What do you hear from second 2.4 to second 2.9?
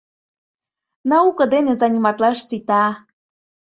сита.